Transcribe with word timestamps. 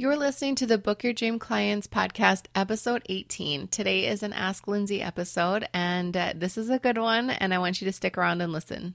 You're 0.00 0.16
listening 0.16 0.54
to 0.54 0.66
the 0.66 0.78
Book 0.78 1.04
Your 1.04 1.12
Dream 1.12 1.38
Clients 1.38 1.86
podcast, 1.86 2.46
episode 2.54 3.02
18. 3.10 3.68
Today 3.68 4.06
is 4.06 4.22
an 4.22 4.32
Ask 4.32 4.66
Lindsay 4.66 5.02
episode, 5.02 5.68
and 5.74 6.16
uh, 6.16 6.32
this 6.34 6.56
is 6.56 6.70
a 6.70 6.78
good 6.78 6.96
one, 6.96 7.28
and 7.28 7.52
I 7.52 7.58
want 7.58 7.82
you 7.82 7.84
to 7.84 7.92
stick 7.92 8.16
around 8.16 8.40
and 8.40 8.50
listen. 8.50 8.94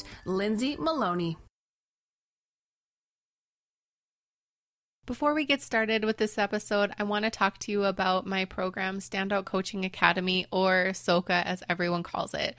Lindsay 0.25 0.75
Maloney. 0.77 1.37
Before 5.05 5.33
we 5.33 5.45
get 5.45 5.61
started 5.61 6.05
with 6.05 6.17
this 6.17 6.37
episode, 6.37 6.91
I 6.97 7.03
want 7.03 7.25
to 7.25 7.31
talk 7.31 7.57
to 7.59 7.71
you 7.71 7.83
about 7.83 8.25
my 8.25 8.45
program, 8.45 8.99
Standout 8.99 9.45
Coaching 9.45 9.83
Academy, 9.83 10.45
or 10.51 10.93
SOCA 10.93 11.45
as 11.45 11.63
everyone 11.67 12.03
calls 12.03 12.33
it. 12.33 12.55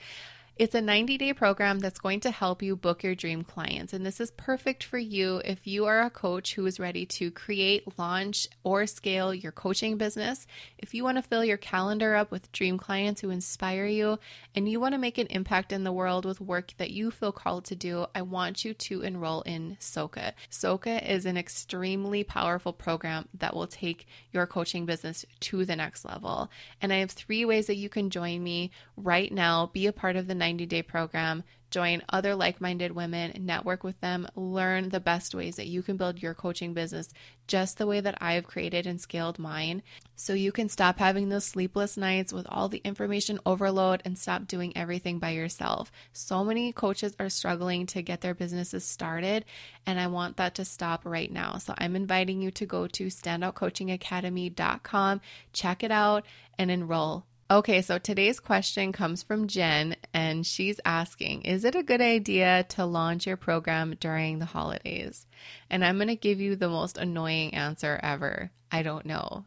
It's 0.55 0.75
a 0.75 0.81
90 0.81 1.17
day 1.17 1.33
program 1.33 1.79
that's 1.79 1.97
going 1.97 2.19
to 2.19 2.29
help 2.29 2.61
you 2.61 2.75
book 2.75 3.01
your 3.01 3.15
dream 3.15 3.43
clients. 3.43 3.91
And 3.91 4.05
this 4.05 4.19
is 4.19 4.29
perfect 4.29 4.83
for 4.83 4.99
you 4.99 5.41
if 5.43 5.65
you 5.65 5.85
are 5.85 6.03
a 6.03 6.11
coach 6.11 6.53
who 6.53 6.67
is 6.67 6.79
ready 6.79 7.07
to 7.07 7.31
create, 7.31 7.97
launch, 7.97 8.47
or 8.63 8.85
scale 8.85 9.33
your 9.33 9.51
coaching 9.51 9.97
business. 9.97 10.45
If 10.77 10.93
you 10.93 11.03
want 11.03 11.17
to 11.17 11.23
fill 11.23 11.43
your 11.43 11.57
calendar 11.57 12.15
up 12.15 12.29
with 12.29 12.51
dream 12.51 12.77
clients 12.77 13.21
who 13.21 13.31
inspire 13.31 13.87
you 13.87 14.19
and 14.53 14.69
you 14.69 14.79
want 14.79 14.93
to 14.93 14.99
make 14.99 15.17
an 15.17 15.25
impact 15.31 15.73
in 15.73 15.83
the 15.83 15.91
world 15.91 16.23
with 16.23 16.39
work 16.39 16.73
that 16.77 16.91
you 16.91 17.09
feel 17.09 17.31
called 17.31 17.65
to 17.65 17.75
do, 17.75 18.05
I 18.13 18.21
want 18.21 18.63
you 18.63 18.75
to 18.75 19.01
enroll 19.01 19.41
in 19.41 19.77
SOCA. 19.79 20.33
SOCA 20.51 21.11
is 21.11 21.25
an 21.25 21.35
extremely 21.35 22.23
powerful 22.23 22.73
program 22.73 23.27
that 23.33 23.55
will 23.55 23.65
take 23.65 24.05
your 24.31 24.45
coaching 24.45 24.85
business 24.85 25.25
to 25.39 25.65
the 25.65 25.75
next 25.75 26.05
level. 26.05 26.51
And 26.79 26.93
I 26.93 26.97
have 26.97 27.09
three 27.09 27.43
ways 27.43 27.65
that 27.65 27.77
you 27.77 27.89
can 27.89 28.11
join 28.11 28.43
me 28.43 28.69
right 28.95 29.31
now, 29.31 29.71
be 29.73 29.87
a 29.87 29.91
part 29.91 30.15
of 30.15 30.27
the 30.27 30.42
90 30.43 30.65
day 30.65 30.81
program, 30.81 31.45
join 31.71 32.03
other 32.09 32.35
like 32.35 32.59
minded 32.59 32.91
women, 32.91 33.31
network 33.45 33.81
with 33.81 33.97
them, 34.01 34.27
learn 34.35 34.89
the 34.89 34.99
best 34.99 35.33
ways 35.33 35.55
that 35.55 35.67
you 35.67 35.81
can 35.81 35.95
build 35.95 36.21
your 36.21 36.33
coaching 36.33 36.73
business 36.73 37.13
just 37.47 37.77
the 37.77 37.87
way 37.87 38.01
that 38.01 38.17
I've 38.19 38.45
created 38.45 38.85
and 38.85 38.99
scaled 38.99 39.39
mine. 39.39 39.83
So 40.17 40.33
you 40.33 40.51
can 40.51 40.67
stop 40.67 40.99
having 40.99 41.29
those 41.29 41.45
sleepless 41.45 41.95
nights 41.95 42.33
with 42.33 42.45
all 42.49 42.67
the 42.67 42.81
information 42.83 43.39
overload 43.45 44.01
and 44.03 44.19
stop 44.19 44.47
doing 44.47 44.75
everything 44.75 45.17
by 45.17 45.29
yourself. 45.29 45.93
So 46.11 46.43
many 46.43 46.73
coaches 46.73 47.15
are 47.21 47.29
struggling 47.29 47.85
to 47.87 48.01
get 48.01 48.19
their 48.19 48.33
businesses 48.33 48.83
started, 48.83 49.45
and 49.85 49.97
I 49.97 50.07
want 50.07 50.35
that 50.35 50.55
to 50.55 50.65
stop 50.65 51.05
right 51.05 51.31
now. 51.31 51.57
So 51.57 51.73
I'm 51.77 51.95
inviting 51.95 52.41
you 52.41 52.51
to 52.51 52.65
go 52.65 52.87
to 52.87 53.05
standoutcoachingacademy.com, 53.05 55.21
check 55.53 55.83
it 55.83 55.91
out, 55.91 56.25
and 56.57 56.69
enroll. 56.69 57.23
Okay, 57.51 57.81
so 57.81 57.97
today's 57.97 58.39
question 58.39 58.93
comes 58.93 59.21
from 59.21 59.47
Jen, 59.47 59.97
and 60.13 60.47
she's 60.47 60.79
asking 60.85 61.41
Is 61.41 61.65
it 61.65 61.75
a 61.75 61.83
good 61.83 61.99
idea 61.99 62.65
to 62.69 62.85
launch 62.85 63.27
your 63.27 63.35
program 63.35 63.95
during 63.99 64.39
the 64.39 64.45
holidays? 64.45 65.27
And 65.69 65.83
I'm 65.83 65.97
going 65.97 66.07
to 66.07 66.15
give 66.15 66.39
you 66.39 66.55
the 66.55 66.69
most 66.69 66.97
annoying 66.97 67.53
answer 67.53 67.99
ever. 68.01 68.49
I 68.71 68.81
don't 68.81 69.05
know. 69.05 69.43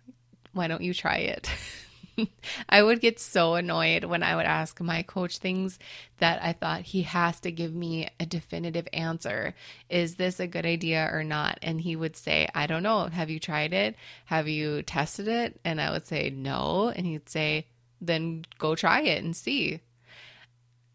Why 0.52 0.68
don't 0.68 0.82
you 0.82 0.92
try 0.92 1.16
it? 1.16 1.50
I 2.68 2.82
would 2.82 3.00
get 3.00 3.18
so 3.18 3.54
annoyed 3.54 4.04
when 4.04 4.22
I 4.22 4.36
would 4.36 4.46
ask 4.46 4.78
my 4.80 5.02
coach 5.02 5.38
things 5.38 5.78
that 6.18 6.42
I 6.42 6.52
thought 6.52 6.82
he 6.82 7.02
has 7.02 7.40
to 7.40 7.50
give 7.50 7.74
me 7.74 8.08
a 8.20 8.26
definitive 8.26 8.88
answer. 8.92 9.54
Is 9.88 10.16
this 10.16 10.38
a 10.38 10.46
good 10.46 10.66
idea 10.66 11.08
or 11.10 11.24
not? 11.24 11.58
And 11.62 11.80
he 11.80 11.96
would 11.96 12.16
say, 12.16 12.46
I 12.54 12.66
don't 12.66 12.82
know. 12.82 13.06
Have 13.06 13.30
you 13.30 13.40
tried 13.40 13.72
it? 13.72 13.96
Have 14.26 14.48
you 14.48 14.82
tested 14.82 15.28
it? 15.28 15.58
And 15.64 15.80
I 15.80 15.90
would 15.90 16.06
say, 16.06 16.30
no. 16.30 16.92
And 16.94 17.06
he'd 17.06 17.28
say, 17.28 17.66
then 18.00 18.44
go 18.58 18.74
try 18.74 19.02
it 19.02 19.22
and 19.22 19.36
see. 19.36 19.80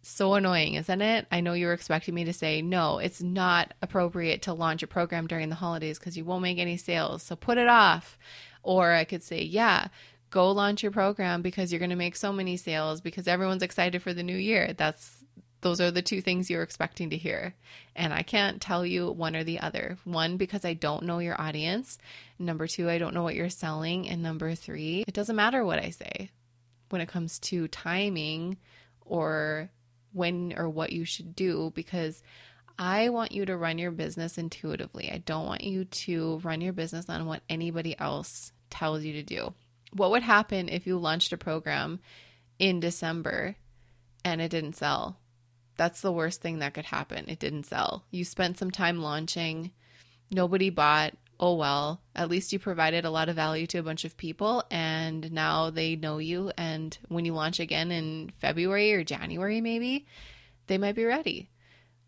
So 0.04 0.34
annoying, 0.34 0.76
isn't 0.76 1.02
it? 1.02 1.28
I 1.32 1.42
know 1.42 1.54
you 1.54 1.68
were 1.68 1.74
expecting 1.74 2.16
me 2.16 2.24
to 2.26 2.34
say, 2.34 2.62
no, 2.62 2.98
it's 2.98 3.22
not 3.22 3.74
appropriate 3.82 4.42
to 4.44 4.54
launch 4.54 4.82
a 4.82 4.88
program 4.88 5.28
during 5.28 5.50
the 5.50 5.56
holidays 5.56 6.00
because 6.00 6.18
you 6.18 6.26
won't 6.26 6.42
make 6.42 6.58
any 6.58 6.78
sales. 6.78 7.22
So 7.22 7.36
put 7.36 7.60
it 7.60 7.68
off. 7.68 8.18
Or 8.64 8.94
I 8.94 9.04
could 9.04 9.22
say, 9.22 9.44
yeah, 9.44 9.90
go 10.32 10.52
launch 10.52 10.82
your 10.82 10.92
program 10.92 11.44
because 11.44 11.72
you're 11.72 11.80
going 11.80 11.92
to 11.92 11.96
make 11.96 12.16
so 12.16 12.34
many 12.34 12.58
sales 12.58 13.00
because 13.00 13.28
everyone's 13.28 13.62
excited 13.62 14.02
for 14.02 14.14
the 14.14 14.24
new 14.24 14.36
year. 14.36 14.74
That's 14.76 15.24
those 15.62 15.80
are 15.80 15.92
the 15.92 16.02
two 16.02 16.22
things 16.22 16.50
you're 16.50 16.64
expecting 16.64 17.12
to 17.12 17.18
hear. 17.18 17.54
And 17.96 18.12
I 18.12 18.24
can't 18.24 18.60
tell 18.60 18.84
you 18.84 19.12
one 19.12 19.36
or 19.36 19.44
the 19.44 19.60
other. 19.60 19.98
One, 20.06 20.38
because 20.38 20.66
I 20.66 20.74
don't 20.74 21.04
know 21.04 21.20
your 21.20 21.40
audience. 21.40 22.00
Number 22.40 22.66
two, 22.66 22.90
I 22.90 22.98
don't 22.98 23.14
know 23.14 23.22
what 23.22 23.36
you're 23.36 23.50
selling. 23.50 24.10
And 24.10 24.24
number 24.24 24.56
three, 24.56 25.04
it 25.08 25.14
doesn't 25.14 25.36
matter 25.36 25.64
what 25.64 25.78
I 25.78 25.92
say 25.92 26.32
when 26.92 27.02
it 27.02 27.10
comes 27.10 27.40
to 27.40 27.68
timing 27.68 28.58
or 29.06 29.70
when 30.14 30.54
or 30.58 30.70
what 30.70 30.92
you 30.92 31.06
should 31.06 31.36
do 31.36 31.72
because 31.76 32.22
I 32.78 33.10
want 33.10 33.32
you 33.32 33.46
to 33.46 33.58
run 33.58 33.78
your 33.78 33.92
business 33.92 34.38
intuitively. 34.38 35.12
I 35.12 35.20
don't 35.20 35.46
want 35.46 35.64
you 35.64 35.86
to 35.86 36.40
run 36.44 36.62
your 36.62 36.74
business 36.74 37.10
on 37.10 37.26
what 37.26 37.44
anybody 37.50 37.98
else 38.00 38.52
tells 38.70 39.04
you 39.04 39.14
to 39.14 39.24
do. 39.24 39.54
What 39.94 40.12
would 40.12 40.24
happen 40.24 40.70
if 40.70 40.88
you 40.88 40.98
launched 40.98 41.34
a 41.34 41.38
program 41.38 42.00
in 42.58 42.80
December 42.80 43.56
and 44.24 44.42
it 44.42 44.50
didn't 44.50 44.78
sell? 44.78 45.18
That's 45.78 46.02
the 46.02 46.12
worst 46.12 46.42
thing 46.42 46.60
that 46.60 46.74
could 46.74 46.86
happen. 46.86 47.26
It 47.28 47.40
didn't 47.40 47.66
sell. 47.66 48.06
You 48.10 48.24
spent 48.24 48.58
some 48.58 48.72
time 48.72 49.02
launching, 49.02 49.72
nobody 50.32 50.70
bought, 50.70 51.14
oh 51.42 51.56
well, 51.56 52.00
at 52.16 52.30
least 52.30 52.54
you 52.54 52.60
provided 52.60 53.04
a 53.04 53.10
lot 53.10 53.28
of 53.28 53.36
value 53.36 53.66
to 53.66 53.80
a 53.80 53.84
bunch 53.84 54.06
of 54.06 54.16
people 54.16 54.64
and 54.70 55.32
now 55.32 55.72
they 55.72 55.96
know 55.96 56.20
you. 56.20 56.52
And 56.56 56.96
when 57.10 57.26
you 57.26 57.34
launch 57.34 57.60
again 57.60 57.92
in 57.92 58.32
February 58.40 58.94
or 58.94 59.04
January, 59.04 59.60
maybe 59.60 60.06
they 60.68 60.78
might 60.78 60.96
be 60.96 61.04
ready. 61.04 61.50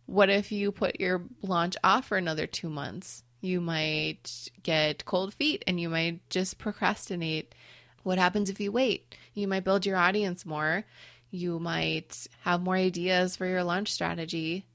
What 0.05 0.29
if 0.29 0.51
you 0.51 0.71
put 0.71 0.99
your 0.99 1.23
launch 1.41 1.75
off 1.83 2.07
for 2.07 2.17
another 2.17 2.45
two 2.45 2.69
months? 2.69 3.23
You 3.41 3.59
might 3.59 4.49
get 4.61 5.03
cold 5.05 5.33
feet 5.33 5.63
and 5.65 5.79
you 5.79 5.89
might 5.89 6.29
just 6.29 6.59
procrastinate. 6.59 7.55
What 8.03 8.19
happens 8.19 8.49
if 8.49 8.59
you 8.59 8.71
wait? 8.71 9.15
You 9.33 9.47
might 9.47 9.63
build 9.63 9.85
your 9.85 9.97
audience 9.97 10.45
more. 10.45 10.85
You 11.31 11.57
might 11.57 12.27
have 12.41 12.61
more 12.61 12.75
ideas 12.75 13.35
for 13.35 13.47
your 13.47 13.63
launch 13.63 13.91
strategy, 13.91 14.65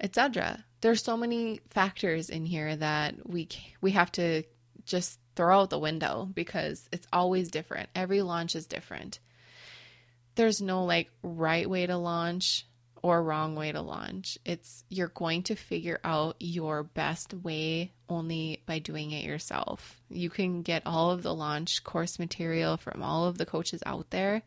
etc 0.00 0.64
there's 0.80 1.02
so 1.02 1.16
many 1.16 1.60
factors 1.70 2.30
in 2.30 2.46
here 2.46 2.74
that 2.74 3.28
we 3.28 3.48
we 3.80 3.92
have 3.92 4.10
to 4.12 4.42
just 4.84 5.18
throw 5.36 5.60
out 5.60 5.70
the 5.70 5.78
window 5.78 6.28
because 6.32 6.88
it's 6.92 7.06
always 7.12 7.50
different. 7.50 7.88
Every 7.94 8.22
launch 8.22 8.54
is 8.54 8.66
different. 8.66 9.18
There's 10.34 10.60
no 10.60 10.84
like 10.84 11.10
right 11.22 11.68
way 11.68 11.86
to 11.86 11.96
launch 11.96 12.66
or 13.02 13.22
wrong 13.22 13.56
way 13.56 13.72
to 13.72 13.80
launch. 13.80 14.38
It's 14.44 14.84
you're 14.88 15.08
going 15.08 15.44
to 15.44 15.54
figure 15.54 16.00
out 16.04 16.36
your 16.38 16.82
best 16.82 17.34
way 17.34 17.92
only 18.08 18.62
by 18.66 18.78
doing 18.78 19.10
it 19.10 19.24
yourself. 19.24 20.00
You 20.08 20.30
can 20.30 20.62
get 20.62 20.82
all 20.86 21.10
of 21.10 21.22
the 21.22 21.34
launch 21.34 21.84
course 21.84 22.18
material 22.18 22.76
from 22.76 23.02
all 23.02 23.26
of 23.26 23.38
the 23.38 23.46
coaches 23.46 23.82
out 23.86 24.10
there. 24.10 24.42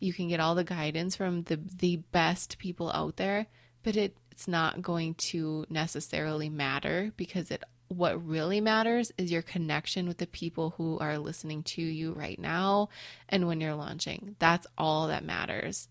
You 0.00 0.12
can 0.12 0.28
get 0.28 0.40
all 0.40 0.54
the 0.54 0.64
guidance 0.64 1.16
from 1.16 1.42
the 1.44 1.58
the 1.78 1.96
best 2.12 2.58
people 2.58 2.90
out 2.92 3.16
there, 3.16 3.46
but 3.86 3.96
it 3.96 4.16
it's 4.32 4.48
not 4.48 4.82
going 4.82 5.14
to 5.14 5.64
necessarily 5.70 6.48
matter 6.48 7.12
because 7.16 7.52
it 7.52 7.62
what 7.86 8.26
really 8.26 8.60
matters 8.60 9.12
is 9.16 9.30
your 9.30 9.42
connection 9.42 10.08
with 10.08 10.18
the 10.18 10.26
people 10.26 10.74
who 10.76 10.98
are 10.98 11.18
listening 11.18 11.62
to 11.62 11.80
you 11.80 12.12
right 12.12 12.38
now 12.40 12.88
and 13.28 13.46
when 13.46 13.60
you're 13.60 13.76
launching. 13.76 14.34
That's 14.40 14.66
all 14.76 15.06
that 15.06 15.24
matters. 15.24 15.88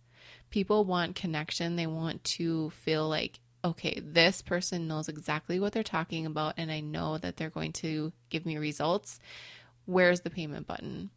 People 0.50 0.84
want 0.84 1.16
connection. 1.16 1.78
They 1.78 1.88
want 1.88 2.22
to 2.26 2.70
feel 2.72 3.08
like, 3.08 3.40
okay, 3.64 4.02
this 4.04 4.42
person 4.42 4.90
knows 4.90 5.08
exactly 5.08 5.58
what 5.58 5.72
they're 5.72 5.82
talking 5.82 6.26
about, 6.26 6.56
and 6.58 6.70
I 6.70 6.82
know 6.82 7.18
that 7.18 7.38
they're 7.38 7.50
going 7.50 7.72
to 7.74 8.12
give 8.30 8.46
me 8.46 8.58
results. 8.58 9.22
Where's 9.86 10.20
the 10.20 10.30
payment 10.30 10.68
button? 10.68 11.12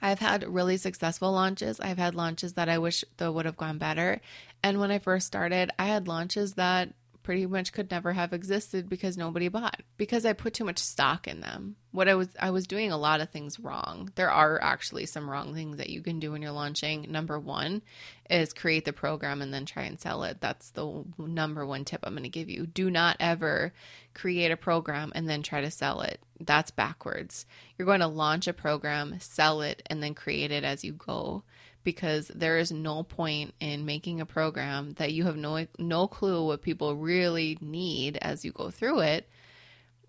I've 0.00 0.18
had 0.18 0.46
really 0.46 0.76
successful 0.76 1.32
launches. 1.32 1.80
I've 1.80 1.98
had 1.98 2.14
launches 2.14 2.54
that 2.54 2.68
I 2.68 2.78
wish 2.78 3.04
that 3.16 3.32
would 3.32 3.46
have 3.46 3.56
gone 3.56 3.78
better. 3.78 4.20
And 4.66 4.80
when 4.80 4.90
I 4.90 4.98
first 4.98 5.28
started, 5.28 5.70
I 5.78 5.84
had 5.84 6.08
launches 6.08 6.54
that 6.54 6.92
pretty 7.22 7.46
much 7.46 7.72
could 7.72 7.88
never 7.88 8.12
have 8.12 8.32
existed 8.32 8.88
because 8.88 9.16
nobody 9.16 9.46
bought 9.46 9.80
because 9.96 10.26
I 10.26 10.32
put 10.32 10.54
too 10.54 10.64
much 10.64 10.78
stock 10.78 11.28
in 11.28 11.40
them. 11.40 11.76
What 11.92 12.08
I 12.08 12.16
was 12.16 12.30
I 12.40 12.50
was 12.50 12.66
doing 12.66 12.90
a 12.90 12.98
lot 12.98 13.20
of 13.20 13.30
things 13.30 13.60
wrong. 13.60 14.10
There 14.16 14.28
are 14.30 14.60
actually 14.60 15.06
some 15.06 15.30
wrong 15.30 15.54
things 15.54 15.76
that 15.76 15.90
you 15.90 16.02
can 16.02 16.18
do 16.18 16.32
when 16.32 16.42
you're 16.42 16.50
launching. 16.50 17.06
Number 17.12 17.38
1 17.38 17.80
is 18.28 18.52
create 18.52 18.84
the 18.84 18.92
program 18.92 19.40
and 19.40 19.54
then 19.54 19.66
try 19.66 19.84
and 19.84 20.00
sell 20.00 20.24
it. 20.24 20.40
That's 20.40 20.70
the 20.70 21.04
number 21.16 21.64
one 21.64 21.84
tip 21.84 22.00
I'm 22.02 22.14
going 22.14 22.24
to 22.24 22.28
give 22.28 22.50
you. 22.50 22.66
Do 22.66 22.90
not 22.90 23.18
ever 23.20 23.72
create 24.14 24.50
a 24.50 24.56
program 24.56 25.12
and 25.14 25.28
then 25.28 25.44
try 25.44 25.60
to 25.60 25.70
sell 25.70 26.00
it. 26.00 26.18
That's 26.40 26.72
backwards. 26.72 27.46
You're 27.78 27.86
going 27.86 28.00
to 28.00 28.08
launch 28.08 28.48
a 28.48 28.52
program, 28.52 29.20
sell 29.20 29.60
it 29.60 29.84
and 29.86 30.02
then 30.02 30.14
create 30.14 30.50
it 30.50 30.64
as 30.64 30.82
you 30.82 30.92
go 30.92 31.44
because 31.86 32.26
there 32.34 32.58
is 32.58 32.72
no 32.72 33.04
point 33.04 33.54
in 33.60 33.86
making 33.86 34.20
a 34.20 34.26
program 34.26 34.92
that 34.94 35.12
you 35.12 35.22
have 35.22 35.36
no 35.36 35.64
no 35.78 36.08
clue 36.08 36.44
what 36.44 36.60
people 36.60 36.96
really 36.96 37.56
need 37.60 38.18
as 38.20 38.44
you 38.44 38.50
go 38.50 38.70
through 38.70 38.98
it. 39.00 39.30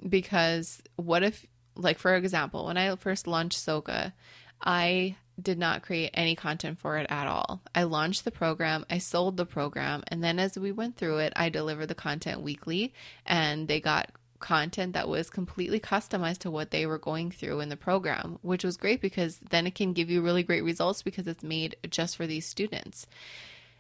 Because 0.10 0.82
what 0.96 1.22
if 1.22 1.46
like 1.76 2.00
for 2.00 2.16
example 2.16 2.66
when 2.66 2.78
i 2.78 2.96
first 2.96 3.28
launched 3.28 3.60
SOCA 3.60 4.12
i 4.60 5.16
did 5.40 5.60
not 5.60 5.84
create 5.84 6.10
any 6.16 6.36
content 6.36 6.80
for 6.80 6.98
it 6.98 7.06
at 7.12 7.28
all. 7.28 7.62
I 7.76 7.84
launched 7.84 8.26
the 8.26 8.32
program 8.32 8.84
i 8.90 8.98
sold 8.98 9.38
the 9.38 9.46
program 9.46 10.04
and 10.08 10.24
then 10.24 10.40
as 10.40 10.58
we 10.58 10.72
went 10.72 10.98
through 10.98 11.20
it 11.20 11.34
i 11.36 11.50
delivered 11.50 11.90
the 11.90 11.96
content 11.96 12.42
weekly 12.42 12.92
and 13.24 13.68
they 13.68 13.80
got 13.80 14.10
content 14.40 14.94
that 14.94 15.10
was 15.10 15.30
completely 15.30 15.80
customized 15.80 16.40
to 16.40 16.52
what 16.52 16.72
they 16.72 16.86
were 16.86 16.98
going 16.98 17.32
through 17.32 17.60
in 17.60 17.70
the 17.70 17.78
program, 17.78 18.40
which 18.42 18.64
was 18.64 18.78
great 18.78 19.02
because 19.02 19.40
then 19.50 19.68
it 19.68 19.76
can 19.76 19.94
give 19.94 20.10
you 20.10 20.22
really 20.22 20.44
great 20.44 20.64
results 20.64 21.02
because 21.02 21.28
it's 21.28 21.44
made 21.44 21.76
just 21.90 22.16
for 22.16 22.28
these 22.28 22.46
students. 22.46 23.08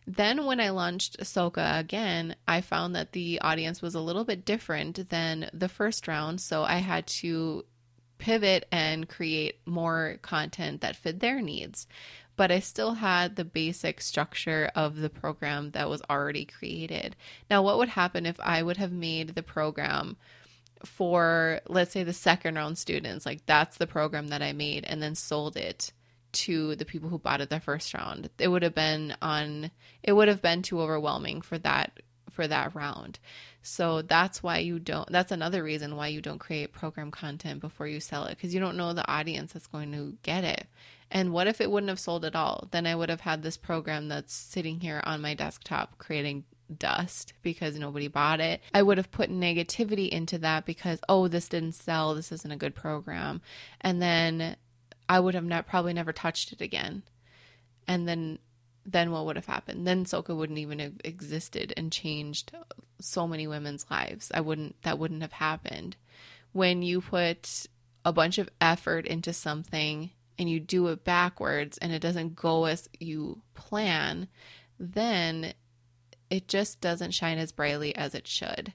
Then, 0.09 0.45
when 0.45 0.61
I 0.61 0.69
launched 0.69 1.17
SOCA 1.25 1.77
again, 1.77 2.37
I 2.47 2.61
found 2.61 2.95
that 2.95 3.11
the 3.11 3.41
audience 3.41 3.81
was 3.81 3.93
a 3.93 3.99
little 3.99 4.23
bit 4.23 4.45
different 4.45 5.09
than 5.09 5.49
the 5.53 5.67
first 5.67 6.07
round. 6.07 6.39
So 6.39 6.63
I 6.63 6.77
had 6.77 7.07
to 7.07 7.65
pivot 8.17 8.65
and 8.71 9.09
create 9.09 9.59
more 9.65 10.17
content 10.21 10.79
that 10.79 10.95
fit 10.95 11.19
their 11.19 11.41
needs. 11.41 11.87
But 12.37 12.51
I 12.51 12.59
still 12.59 12.93
had 12.93 13.35
the 13.35 13.43
basic 13.43 13.99
structure 13.99 14.71
of 14.75 14.97
the 14.97 15.09
program 15.09 15.71
that 15.71 15.89
was 15.89 16.01
already 16.09 16.45
created. 16.45 17.15
Now, 17.49 17.61
what 17.61 17.77
would 17.77 17.89
happen 17.89 18.25
if 18.25 18.39
I 18.39 18.63
would 18.63 18.77
have 18.77 18.91
made 18.93 19.35
the 19.35 19.43
program 19.43 20.15
for 20.85 21.61
let's 21.67 21.91
say 21.91 22.03
the 22.03 22.13
second 22.13 22.55
round 22.55 22.77
students 22.77 23.25
like 23.25 23.45
that's 23.45 23.77
the 23.77 23.87
program 23.87 24.27
that 24.29 24.41
i 24.41 24.53
made 24.53 24.83
and 24.85 25.01
then 25.01 25.15
sold 25.15 25.57
it 25.57 25.91
to 26.37 26.75
the 26.75 26.85
people 26.85 27.09
who 27.09 27.17
bought 27.17 27.41
it 27.41 27.49
the 27.49 27.59
first 27.59 27.93
round. 27.93 28.29
It 28.37 28.47
would 28.47 28.63
have 28.63 28.75
been 28.75 29.15
on 29.21 29.71
it 30.03 30.13
would 30.13 30.27
have 30.27 30.41
been 30.41 30.61
too 30.61 30.79
overwhelming 30.81 31.41
for 31.41 31.57
that 31.59 31.99
for 32.29 32.47
that 32.47 32.75
round. 32.75 33.19
So 33.63 34.01
that's 34.01 34.43
why 34.43 34.59
you 34.59 34.79
don't 34.79 35.09
that's 35.11 35.31
another 35.31 35.63
reason 35.63 35.95
why 35.95 36.07
you 36.07 36.21
don't 36.21 36.39
create 36.39 36.73
program 36.73 37.11
content 37.11 37.59
before 37.59 37.87
you 37.87 37.99
sell 37.99 38.25
it 38.25 38.35
because 38.35 38.53
you 38.53 38.59
don't 38.59 38.77
know 38.77 38.93
the 38.93 39.09
audience 39.09 39.53
that's 39.53 39.67
going 39.67 39.91
to 39.93 40.17
get 40.21 40.43
it. 40.43 40.67
And 41.09 41.31
what 41.31 41.47
if 41.47 41.61
it 41.61 41.71
wouldn't 41.71 41.89
have 41.89 41.99
sold 41.99 42.25
at 42.25 42.35
all? 42.35 42.67
Then 42.71 42.85
i 42.85 42.95
would 42.95 43.09
have 43.09 43.21
had 43.21 43.41
this 43.41 43.57
program 43.57 44.07
that's 44.07 44.33
sitting 44.33 44.79
here 44.79 45.01
on 45.05 45.21
my 45.21 45.33
desktop 45.33 45.97
creating 45.97 46.43
dust 46.75 47.33
because 47.41 47.77
nobody 47.77 48.07
bought 48.07 48.39
it. 48.39 48.61
I 48.73 48.81
would 48.81 48.97
have 48.97 49.11
put 49.11 49.29
negativity 49.29 50.09
into 50.09 50.37
that 50.39 50.65
because, 50.65 50.99
oh, 51.07 51.27
this 51.27 51.49
didn't 51.49 51.73
sell. 51.73 52.15
This 52.15 52.31
isn't 52.31 52.51
a 52.51 52.57
good 52.57 52.75
program. 52.75 53.41
And 53.81 54.01
then 54.01 54.55
I 55.09 55.19
would 55.19 55.35
have 55.35 55.43
ne- 55.43 55.61
probably 55.61 55.93
never 55.93 56.13
touched 56.13 56.51
it 56.51 56.61
again. 56.61 57.03
And 57.87 58.07
then 58.07 58.39
then 58.89 59.11
what 59.11 59.25
would 59.25 59.35
have 59.35 59.45
happened? 59.45 59.85
Then 59.85 60.05
SOCA 60.05 60.33
wouldn't 60.33 60.59
even 60.59 60.79
have 60.79 60.93
existed 61.03 61.73
and 61.75 61.91
changed 61.91 62.53
so 63.01 63.27
many 63.27 63.45
women's 63.45 63.85
lives. 63.91 64.31
I 64.33 64.39
wouldn't 64.39 64.81
that 64.83 64.97
wouldn't 64.97 65.21
have 65.21 65.33
happened. 65.33 65.97
When 66.53 66.81
you 66.81 67.01
put 67.01 67.67
a 68.05 68.13
bunch 68.13 68.37
of 68.37 68.49
effort 68.61 69.05
into 69.05 69.33
something 69.33 70.11
and 70.39 70.49
you 70.49 70.61
do 70.61 70.87
it 70.87 71.03
backwards 71.03 71.77
and 71.79 71.91
it 71.91 71.99
doesn't 71.99 72.35
go 72.35 72.65
as 72.65 72.87
you 72.99 73.41
plan, 73.53 74.29
then 74.79 75.53
it 76.29 76.47
just 76.47 76.81
doesn't 76.81 77.11
shine 77.11 77.37
as 77.37 77.51
brightly 77.51 77.95
as 77.95 78.15
it 78.15 78.27
should. 78.27 78.73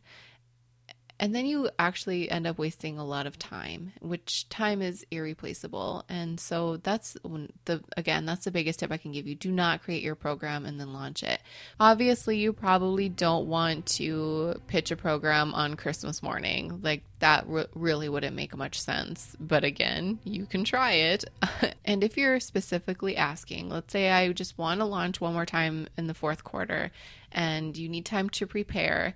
And 1.22 1.32
then 1.32 1.46
you 1.46 1.70
actually 1.78 2.28
end 2.28 2.48
up 2.48 2.58
wasting 2.58 2.98
a 2.98 3.04
lot 3.04 3.28
of 3.28 3.38
time, 3.38 3.92
which 4.00 4.48
time 4.48 4.82
is 4.82 5.06
irreplaceable. 5.12 6.04
And 6.08 6.40
so 6.40 6.78
that's 6.78 7.16
the, 7.64 7.80
again, 7.96 8.26
that's 8.26 8.44
the 8.44 8.50
biggest 8.50 8.80
tip 8.80 8.90
I 8.90 8.96
can 8.96 9.12
give 9.12 9.28
you. 9.28 9.36
Do 9.36 9.52
not 9.52 9.84
create 9.84 10.02
your 10.02 10.16
program 10.16 10.66
and 10.66 10.80
then 10.80 10.92
launch 10.92 11.22
it. 11.22 11.40
Obviously, 11.78 12.38
you 12.38 12.52
probably 12.52 13.08
don't 13.08 13.46
want 13.46 13.86
to 13.98 14.60
pitch 14.66 14.90
a 14.90 14.96
program 14.96 15.54
on 15.54 15.76
Christmas 15.76 16.24
morning. 16.24 16.80
Like 16.82 17.04
that 17.20 17.46
re- 17.46 17.66
really 17.76 18.08
wouldn't 18.08 18.34
make 18.34 18.56
much 18.56 18.80
sense. 18.80 19.36
But 19.38 19.62
again, 19.62 20.18
you 20.24 20.44
can 20.44 20.64
try 20.64 20.90
it. 20.94 21.24
and 21.84 22.02
if 22.02 22.16
you're 22.16 22.40
specifically 22.40 23.16
asking, 23.16 23.68
let's 23.68 23.92
say 23.92 24.10
I 24.10 24.32
just 24.32 24.58
want 24.58 24.80
to 24.80 24.86
launch 24.86 25.20
one 25.20 25.34
more 25.34 25.46
time 25.46 25.86
in 25.96 26.08
the 26.08 26.14
fourth 26.14 26.42
quarter 26.42 26.90
and 27.30 27.76
you 27.76 27.88
need 27.88 28.06
time 28.06 28.28
to 28.30 28.46
prepare 28.48 29.14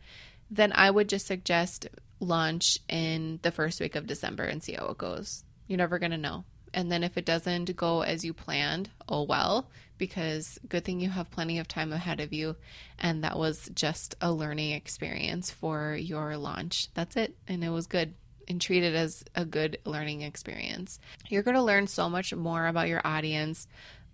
then 0.50 0.72
I 0.74 0.90
would 0.90 1.08
just 1.08 1.26
suggest 1.26 1.88
launch 2.20 2.78
in 2.88 3.40
the 3.42 3.50
first 3.50 3.80
week 3.80 3.94
of 3.96 4.06
December 4.06 4.44
and 4.44 4.62
see 4.62 4.72
how 4.72 4.86
it 4.86 4.98
goes. 4.98 5.44
You're 5.66 5.78
never 5.78 5.98
going 5.98 6.12
to 6.12 6.18
know. 6.18 6.44
And 6.72 6.92
then 6.92 7.02
if 7.02 7.16
it 7.16 7.24
doesn't 7.24 7.74
go 7.76 8.02
as 8.02 8.24
you 8.24 8.34
planned, 8.34 8.90
oh 9.08 9.22
well, 9.22 9.68
because 9.98 10.58
good 10.68 10.84
thing 10.84 11.00
you 11.00 11.08
have 11.08 11.30
plenty 11.30 11.58
of 11.58 11.68
time 11.68 11.92
ahead 11.92 12.20
of 12.20 12.32
you. 12.32 12.56
And 12.98 13.24
that 13.24 13.38
was 13.38 13.70
just 13.74 14.14
a 14.20 14.30
learning 14.32 14.72
experience 14.72 15.50
for 15.50 15.96
your 15.96 16.36
launch. 16.36 16.88
That's 16.94 17.16
it. 17.16 17.34
And 17.48 17.64
it 17.64 17.70
was 17.70 17.86
good 17.86 18.14
and 18.48 18.60
treat 18.60 18.84
it 18.84 18.94
as 18.94 19.24
a 19.34 19.44
good 19.44 19.78
learning 19.84 20.22
experience. 20.22 21.00
You're 21.28 21.42
going 21.42 21.56
to 21.56 21.62
learn 21.62 21.86
so 21.86 22.08
much 22.08 22.34
more 22.34 22.66
about 22.66 22.88
your 22.88 23.00
audience, 23.04 23.66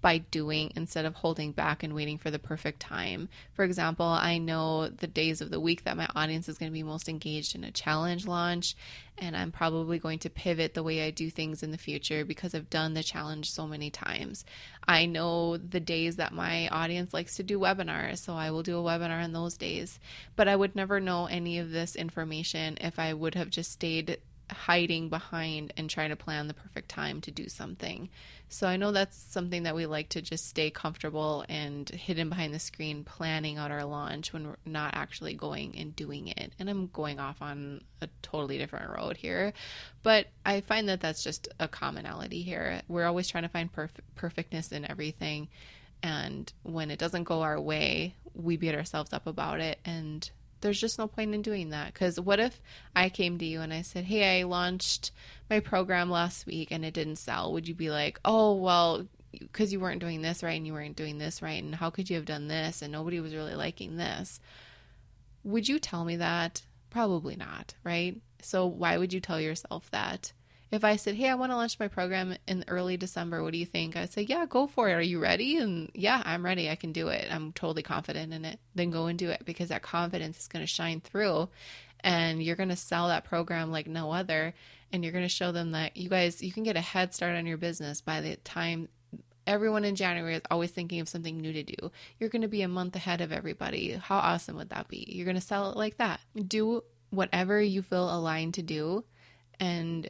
by 0.02 0.18
doing 0.18 0.72
instead 0.74 1.04
of 1.04 1.14
holding 1.14 1.52
back 1.52 1.82
and 1.82 1.94
waiting 1.94 2.18
for 2.18 2.30
the 2.30 2.38
perfect 2.38 2.80
time. 2.80 3.28
For 3.54 3.64
example, 3.64 4.04
I 4.04 4.36
know 4.38 4.88
the 4.88 5.06
days 5.06 5.40
of 5.40 5.50
the 5.50 5.60
week 5.60 5.84
that 5.84 5.96
my 5.96 6.08
audience 6.14 6.48
is 6.48 6.58
going 6.58 6.70
to 6.70 6.74
be 6.74 6.82
most 6.82 7.08
engaged 7.08 7.54
in 7.54 7.62
a 7.62 7.70
challenge 7.70 8.26
launch, 8.26 8.74
and 9.16 9.36
I'm 9.36 9.52
probably 9.52 10.00
going 10.00 10.18
to 10.20 10.30
pivot 10.30 10.74
the 10.74 10.82
way 10.82 11.06
I 11.06 11.12
do 11.12 11.30
things 11.30 11.62
in 11.62 11.70
the 11.70 11.78
future 11.78 12.24
because 12.24 12.54
I've 12.54 12.68
done 12.68 12.94
the 12.94 13.04
challenge 13.04 13.50
so 13.52 13.66
many 13.66 13.90
times. 13.90 14.44
I 14.86 15.06
know 15.06 15.56
the 15.56 15.80
days 15.80 16.16
that 16.16 16.32
my 16.32 16.66
audience 16.68 17.14
likes 17.14 17.36
to 17.36 17.44
do 17.44 17.60
webinars, 17.60 18.18
so 18.18 18.34
I 18.34 18.50
will 18.50 18.64
do 18.64 18.78
a 18.78 18.82
webinar 18.82 19.22
on 19.22 19.32
those 19.32 19.56
days. 19.56 20.00
But 20.34 20.48
I 20.48 20.56
would 20.56 20.74
never 20.74 20.98
know 20.98 21.26
any 21.26 21.58
of 21.58 21.70
this 21.70 21.94
information 21.94 22.76
if 22.80 22.98
I 22.98 23.14
would 23.14 23.36
have 23.36 23.50
just 23.50 23.70
stayed 23.70 24.18
hiding 24.52 25.08
behind 25.08 25.72
and 25.76 25.88
trying 25.88 26.10
to 26.10 26.16
plan 26.16 26.48
the 26.48 26.54
perfect 26.54 26.88
time 26.88 27.20
to 27.22 27.30
do 27.30 27.48
something. 27.48 28.08
So 28.48 28.66
I 28.66 28.76
know 28.76 28.92
that's 28.92 29.16
something 29.16 29.62
that 29.62 29.74
we 29.74 29.86
like 29.86 30.10
to 30.10 30.22
just 30.22 30.46
stay 30.46 30.70
comfortable 30.70 31.44
and 31.48 31.88
hidden 31.88 32.28
behind 32.28 32.52
the 32.52 32.58
screen 32.58 33.02
planning 33.02 33.56
out 33.56 33.70
our 33.70 33.84
launch 33.84 34.32
when 34.32 34.46
we're 34.46 34.56
not 34.66 34.94
actually 34.94 35.34
going 35.34 35.76
and 35.78 35.96
doing 35.96 36.28
it. 36.28 36.52
And 36.58 36.68
I'm 36.68 36.88
going 36.88 37.18
off 37.18 37.40
on 37.40 37.80
a 38.02 38.08
totally 38.20 38.58
different 38.58 38.90
road 38.90 39.16
here, 39.16 39.54
but 40.02 40.26
I 40.44 40.60
find 40.60 40.88
that 40.88 41.00
that's 41.00 41.24
just 41.24 41.48
a 41.58 41.66
commonality 41.66 42.42
here. 42.42 42.82
We're 42.88 43.06
always 43.06 43.28
trying 43.28 43.44
to 43.44 43.48
find 43.48 43.72
perf- 43.72 43.90
perfectness 44.16 44.70
in 44.70 44.88
everything. 44.90 45.48
And 46.02 46.52
when 46.62 46.90
it 46.90 46.98
doesn't 46.98 47.24
go 47.24 47.42
our 47.42 47.60
way, 47.60 48.16
we 48.34 48.56
beat 48.56 48.74
ourselves 48.74 49.12
up 49.12 49.26
about 49.26 49.60
it 49.60 49.78
and 49.84 50.30
there's 50.62 50.80
just 50.80 50.98
no 50.98 51.06
point 51.06 51.34
in 51.34 51.42
doing 51.42 51.70
that. 51.70 51.92
Because 51.92 52.18
what 52.18 52.40
if 52.40 52.62
I 52.96 53.08
came 53.08 53.38
to 53.38 53.44
you 53.44 53.60
and 53.60 53.72
I 53.72 53.82
said, 53.82 54.04
Hey, 54.04 54.40
I 54.40 54.44
launched 54.44 55.10
my 55.50 55.60
program 55.60 56.10
last 56.10 56.46
week 56.46 56.70
and 56.70 56.84
it 56.84 56.94
didn't 56.94 57.16
sell? 57.16 57.52
Would 57.52 57.68
you 57.68 57.74
be 57.74 57.90
like, 57.90 58.18
Oh, 58.24 58.54
well, 58.54 59.06
because 59.32 59.72
you 59.72 59.80
weren't 59.80 60.00
doing 60.00 60.22
this 60.22 60.42
right 60.42 60.56
and 60.56 60.66
you 60.66 60.72
weren't 60.72 60.96
doing 60.96 61.18
this 61.18 61.42
right? 61.42 61.62
And 61.62 61.74
how 61.74 61.90
could 61.90 62.08
you 62.08 62.16
have 62.16 62.24
done 62.24 62.48
this? 62.48 62.82
And 62.82 62.92
nobody 62.92 63.20
was 63.20 63.34
really 63.34 63.54
liking 63.54 63.96
this. 63.96 64.40
Would 65.44 65.68
you 65.68 65.78
tell 65.78 66.04
me 66.04 66.16
that? 66.16 66.62
Probably 66.90 67.36
not, 67.36 67.74
right? 67.84 68.20
So 68.42 68.66
why 68.66 68.98
would 68.98 69.12
you 69.12 69.20
tell 69.20 69.40
yourself 69.40 69.90
that? 69.90 70.32
If 70.72 70.84
I 70.84 70.96
said, 70.96 71.14
Hey, 71.14 71.28
I 71.28 71.34
want 71.34 71.52
to 71.52 71.56
launch 71.56 71.78
my 71.78 71.86
program 71.86 72.34
in 72.48 72.64
early 72.66 72.96
December, 72.96 73.42
what 73.42 73.52
do 73.52 73.58
you 73.58 73.66
think? 73.66 73.94
I'd 73.94 74.12
say, 74.12 74.22
Yeah, 74.22 74.46
go 74.46 74.66
for 74.66 74.88
it. 74.88 74.94
Are 74.94 75.02
you 75.02 75.20
ready? 75.20 75.58
And 75.58 75.90
yeah, 75.94 76.22
I'm 76.24 76.44
ready. 76.44 76.70
I 76.70 76.76
can 76.76 76.92
do 76.92 77.08
it. 77.08 77.28
I'm 77.30 77.52
totally 77.52 77.82
confident 77.82 78.32
in 78.32 78.46
it. 78.46 78.58
Then 78.74 78.90
go 78.90 79.06
and 79.06 79.18
do 79.18 79.28
it 79.28 79.44
because 79.44 79.68
that 79.68 79.82
confidence 79.82 80.40
is 80.40 80.48
going 80.48 80.62
to 80.62 80.66
shine 80.66 81.00
through 81.00 81.50
and 82.00 82.42
you're 82.42 82.56
going 82.56 82.70
to 82.70 82.76
sell 82.76 83.08
that 83.08 83.24
program 83.24 83.70
like 83.70 83.86
no 83.86 84.10
other. 84.10 84.54
And 84.92 85.04
you're 85.04 85.12
going 85.12 85.24
to 85.24 85.28
show 85.28 85.52
them 85.52 85.72
that 85.72 85.96
you 85.96 86.08
guys, 86.08 86.42
you 86.42 86.52
can 86.52 86.64
get 86.64 86.76
a 86.76 86.80
head 86.80 87.14
start 87.14 87.36
on 87.36 87.46
your 87.46 87.58
business 87.58 88.00
by 88.00 88.20
the 88.20 88.36
time 88.36 88.88
everyone 89.46 89.84
in 89.84 89.96
January 89.96 90.36
is 90.36 90.42
always 90.50 90.70
thinking 90.70 91.00
of 91.00 91.08
something 91.08 91.38
new 91.38 91.52
to 91.52 91.62
do. 91.62 91.90
You're 92.18 92.28
going 92.30 92.42
to 92.42 92.48
be 92.48 92.62
a 92.62 92.68
month 92.68 92.96
ahead 92.96 93.20
of 93.20 93.32
everybody. 93.32 93.92
How 93.92 94.16
awesome 94.16 94.56
would 94.56 94.70
that 94.70 94.88
be? 94.88 95.06
You're 95.08 95.24
going 95.24 95.34
to 95.34 95.40
sell 95.40 95.70
it 95.70 95.76
like 95.76 95.98
that. 95.98 96.20
Do 96.46 96.84
whatever 97.10 97.60
you 97.60 97.82
feel 97.82 98.14
aligned 98.14 98.54
to 98.54 98.62
do 98.62 99.04
and 99.60 100.08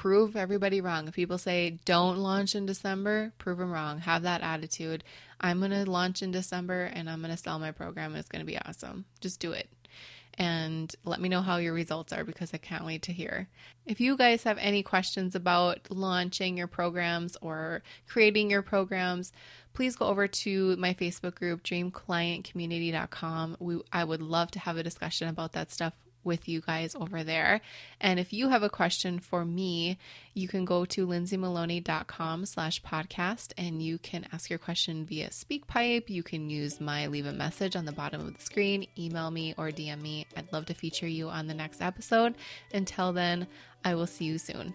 prove 0.00 0.34
everybody 0.34 0.80
wrong. 0.80 1.06
If 1.08 1.14
people 1.14 1.36
say 1.36 1.78
don't 1.84 2.16
launch 2.16 2.54
in 2.54 2.64
December, 2.64 3.34
prove 3.36 3.58
them 3.58 3.70
wrong. 3.70 3.98
Have 3.98 4.22
that 4.22 4.40
attitude. 4.40 5.04
I'm 5.42 5.58
going 5.58 5.72
to 5.72 5.90
launch 5.90 6.22
in 6.22 6.30
December 6.30 6.84
and 6.84 7.10
I'm 7.10 7.20
going 7.20 7.30
to 7.30 7.36
sell 7.36 7.58
my 7.58 7.70
program. 7.70 8.16
It's 8.16 8.30
going 8.30 8.40
to 8.40 8.50
be 8.50 8.56
awesome. 8.58 9.04
Just 9.20 9.40
do 9.40 9.52
it. 9.52 9.68
and 10.38 10.94
let 11.04 11.20
me 11.20 11.28
know 11.28 11.42
how 11.42 11.58
your 11.58 11.74
results 11.74 12.14
are 12.14 12.24
because 12.24 12.54
I 12.54 12.56
can't 12.56 12.86
wait 12.86 13.02
to 13.02 13.12
hear. 13.12 13.48
If 13.84 14.00
you 14.00 14.16
guys 14.16 14.44
have 14.44 14.56
any 14.58 14.82
questions 14.82 15.34
about 15.34 15.90
launching 15.90 16.56
your 16.56 16.66
programs 16.66 17.36
or 17.42 17.82
creating 18.08 18.50
your 18.50 18.62
programs, 18.62 19.32
please 19.74 19.96
go 19.96 20.06
over 20.06 20.26
to 20.26 20.76
my 20.76 20.94
Facebook 20.94 21.34
group, 21.34 21.62
dreamclientcommunity.com. 21.62 23.56
We, 23.60 23.82
I 23.92 24.04
would 24.04 24.22
love 24.22 24.50
to 24.52 24.60
have 24.60 24.78
a 24.78 24.82
discussion 24.82 25.28
about 25.28 25.52
that 25.52 25.70
stuff 25.70 25.92
with 26.24 26.48
you 26.48 26.60
guys 26.60 26.94
over 26.94 27.22
there. 27.24 27.60
And 28.00 28.18
if 28.20 28.32
you 28.32 28.48
have 28.48 28.62
a 28.62 28.70
question 28.70 29.18
for 29.18 29.44
me, 29.44 29.98
you 30.34 30.48
can 30.48 30.64
go 30.64 30.84
to 30.86 31.06
lindsaymaloney.com 31.06 32.46
slash 32.46 32.82
podcast 32.82 33.52
and 33.58 33.82
you 33.82 33.98
can 33.98 34.26
ask 34.32 34.50
your 34.50 34.58
question 34.58 35.04
via 35.04 35.30
SpeakPipe. 35.30 36.08
You 36.08 36.22
can 36.22 36.50
use 36.50 36.80
my 36.80 37.06
leave 37.06 37.26
a 37.26 37.32
message 37.32 37.76
on 37.76 37.84
the 37.84 37.92
bottom 37.92 38.20
of 38.20 38.36
the 38.36 38.42
screen, 38.42 38.86
email 38.98 39.30
me 39.30 39.54
or 39.56 39.68
DM 39.68 40.00
me. 40.00 40.26
I'd 40.36 40.52
love 40.52 40.66
to 40.66 40.74
feature 40.74 41.08
you 41.08 41.28
on 41.28 41.46
the 41.46 41.54
next 41.54 41.80
episode. 41.80 42.34
Until 42.72 43.12
then, 43.12 43.46
I 43.84 43.94
will 43.94 44.06
see 44.06 44.26
you 44.26 44.38
soon. 44.38 44.74